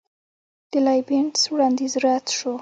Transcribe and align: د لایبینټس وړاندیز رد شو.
د 0.71 0.73
لایبینټس 0.87 1.41
وړاندیز 1.51 1.93
رد 2.03 2.25
شو. 2.37 2.53